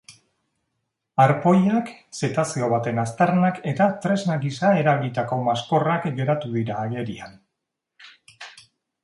[1.25, 1.91] Arpoiak,
[2.21, 7.39] zetazeo baten aztarnak eta tresna gisa erabilitako maskorrak geratu dira agerian.